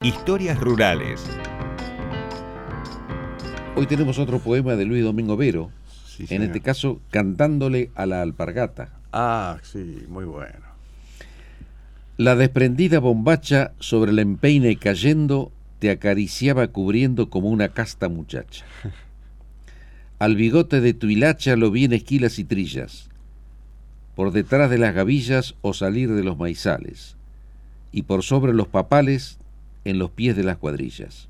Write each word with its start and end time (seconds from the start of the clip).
Historias 0.00 0.60
rurales. 0.60 1.26
Hoy 3.74 3.88
tenemos 3.88 4.20
otro 4.20 4.38
poema 4.38 4.76
de 4.76 4.84
Luis 4.84 5.02
Domingo 5.02 5.36
Vero, 5.36 5.72
Sí, 6.06 6.24
en 6.30 6.42
este 6.42 6.60
caso 6.60 7.00
cantándole 7.10 7.90
a 7.96 8.06
la 8.06 8.22
alpargata. 8.22 8.90
Ah, 9.12 9.58
sí, 9.64 10.04
muy 10.08 10.24
bueno. 10.24 10.66
La 12.16 12.36
desprendida 12.36 13.00
bombacha 13.00 13.72
sobre 13.80 14.12
el 14.12 14.20
empeine 14.20 14.76
cayendo 14.76 15.50
te 15.80 15.90
acariciaba 15.90 16.68
cubriendo 16.68 17.28
como 17.28 17.48
una 17.48 17.70
casta 17.70 18.08
muchacha. 18.08 18.64
Al 20.20 20.36
bigote 20.36 20.80
de 20.80 20.94
tu 20.94 21.08
hilacha 21.08 21.56
lo 21.56 21.72
vi 21.72 21.86
en 21.86 21.94
esquilas 21.94 22.38
y 22.38 22.44
trillas, 22.44 23.08
por 24.14 24.30
detrás 24.30 24.70
de 24.70 24.78
las 24.78 24.94
gavillas 24.94 25.56
o 25.60 25.74
salir 25.74 26.12
de 26.12 26.22
los 26.22 26.38
maizales, 26.38 27.16
y 27.90 28.02
por 28.02 28.22
sobre 28.22 28.52
los 28.52 28.68
papales 28.68 29.38
en 29.84 29.98
los 29.98 30.10
pies 30.10 30.36
de 30.36 30.44
las 30.44 30.58
cuadrillas. 30.58 31.28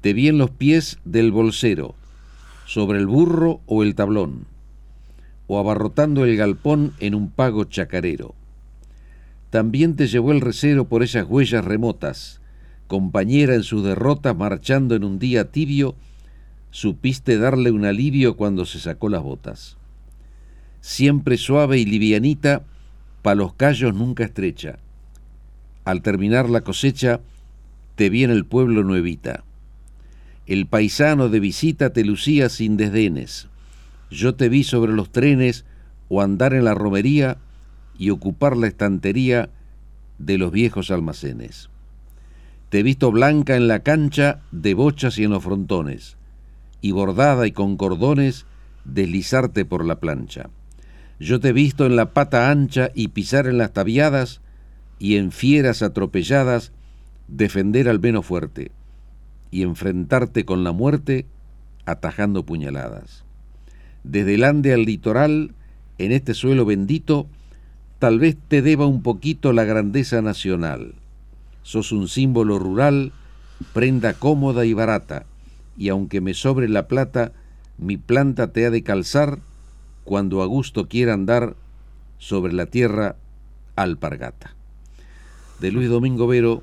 Te 0.00 0.12
vi 0.12 0.28
en 0.28 0.38
los 0.38 0.50
pies 0.50 0.98
del 1.04 1.32
bolsero, 1.32 1.94
sobre 2.66 2.98
el 2.98 3.06
burro 3.06 3.60
o 3.66 3.82
el 3.82 3.94
tablón, 3.94 4.46
o 5.46 5.58
abarrotando 5.58 6.24
el 6.24 6.36
galpón 6.36 6.92
en 6.98 7.14
un 7.14 7.30
pago 7.30 7.64
chacarero. 7.64 8.34
También 9.50 9.96
te 9.96 10.06
llevó 10.06 10.32
el 10.32 10.40
recero 10.40 10.88
por 10.88 11.02
esas 11.02 11.26
huellas 11.28 11.64
remotas, 11.64 12.40
compañera 12.86 13.54
en 13.54 13.62
sus 13.62 13.84
derrotas 13.84 14.36
marchando 14.36 14.94
en 14.94 15.04
un 15.04 15.18
día 15.18 15.50
tibio, 15.50 15.94
supiste 16.70 17.38
darle 17.38 17.70
un 17.70 17.84
alivio 17.84 18.36
cuando 18.36 18.64
se 18.64 18.80
sacó 18.80 19.08
las 19.08 19.22
botas. 19.22 19.76
Siempre 20.80 21.36
suave 21.36 21.78
y 21.78 21.84
livianita, 21.84 22.64
pa' 23.22 23.34
los 23.34 23.54
callos 23.54 23.94
nunca 23.94 24.24
estrecha. 24.24 24.78
Al 25.84 26.02
terminar 26.02 26.50
la 26.50 26.62
cosecha, 26.62 27.20
te 27.94 28.10
vi 28.10 28.24
en 28.24 28.30
el 28.30 28.44
pueblo 28.44 28.84
nuevita. 28.84 29.44
El 30.46 30.66
paisano 30.66 31.28
de 31.28 31.40
visita 31.40 31.92
te 31.92 32.04
lucía 32.04 32.48
sin 32.48 32.76
desdenes. 32.76 33.48
Yo 34.10 34.34
te 34.34 34.48
vi 34.48 34.64
sobre 34.64 34.92
los 34.92 35.10
trenes 35.10 35.64
o 36.08 36.20
andar 36.20 36.54
en 36.54 36.64
la 36.64 36.74
romería 36.74 37.38
y 37.98 38.10
ocupar 38.10 38.56
la 38.56 38.66
estantería 38.66 39.50
de 40.18 40.38
los 40.38 40.52
viejos 40.52 40.90
almacenes. 40.90 41.70
Te 42.68 42.80
he 42.80 42.82
visto 42.82 43.10
blanca 43.10 43.56
en 43.56 43.68
la 43.68 43.80
cancha 43.80 44.40
de 44.50 44.74
bochas 44.74 45.18
y 45.18 45.24
en 45.24 45.30
los 45.30 45.42
frontones, 45.42 46.16
y 46.80 46.92
bordada 46.92 47.46
y 47.46 47.52
con 47.52 47.76
cordones 47.76 48.46
deslizarte 48.84 49.64
por 49.64 49.84
la 49.84 50.00
plancha. 50.00 50.48
Yo 51.20 51.38
te 51.38 51.48
he 51.48 51.52
visto 51.52 51.86
en 51.86 51.96
la 51.96 52.12
pata 52.14 52.50
ancha 52.50 52.90
y 52.94 53.08
pisar 53.08 53.46
en 53.46 53.58
las 53.58 53.72
tabiadas, 53.72 54.40
y 54.98 55.16
en 55.16 55.32
fieras 55.32 55.82
atropelladas 55.82 56.72
defender 57.32 57.88
al 57.88 57.98
menos 57.98 58.26
fuerte, 58.26 58.70
y 59.50 59.62
enfrentarte 59.62 60.44
con 60.44 60.64
la 60.64 60.72
muerte 60.72 61.26
atajando 61.86 62.44
puñaladas. 62.44 63.24
Desde 64.04 64.34
el 64.34 64.44
Ande 64.44 64.72
al 64.72 64.84
litoral, 64.84 65.54
en 65.98 66.12
este 66.12 66.34
suelo 66.34 66.64
bendito, 66.64 67.26
tal 67.98 68.18
vez 68.18 68.36
te 68.48 68.62
deba 68.62 68.86
un 68.86 69.02
poquito 69.02 69.52
la 69.52 69.64
grandeza 69.64 70.22
nacional. 70.22 70.94
Sos 71.62 71.92
un 71.92 72.08
símbolo 72.08 72.58
rural, 72.58 73.12
prenda 73.72 74.14
cómoda 74.14 74.64
y 74.64 74.74
barata, 74.74 75.24
y 75.76 75.88
aunque 75.88 76.20
me 76.20 76.34
sobre 76.34 76.68
la 76.68 76.86
plata, 76.86 77.32
mi 77.78 77.96
planta 77.96 78.52
te 78.52 78.66
ha 78.66 78.70
de 78.70 78.82
calzar 78.82 79.38
cuando 80.04 80.42
a 80.42 80.46
gusto 80.46 80.88
quiera 80.88 81.14
andar 81.14 81.56
sobre 82.18 82.52
la 82.52 82.66
tierra 82.66 83.16
alpargata. 83.76 84.54
De 85.60 85.70
Luis 85.70 85.88
Domingo 85.88 86.26
Vero, 86.26 86.62